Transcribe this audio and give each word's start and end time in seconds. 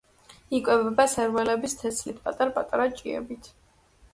იკვებება 0.59 1.03
სარეველების 1.11 1.77
თესლით, 1.83 2.25
პატარ-პატარა 2.29 2.89
ჭიებით. 3.03 3.53